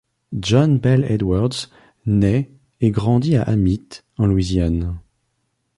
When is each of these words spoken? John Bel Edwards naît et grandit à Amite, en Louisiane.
John 0.41 0.79
Bel 0.79 1.03
Edwards 1.03 1.69
naît 2.07 2.49
et 2.79 2.89
grandit 2.89 3.35
à 3.35 3.43
Amite, 3.43 4.03
en 4.17 4.25
Louisiane. 4.25 4.99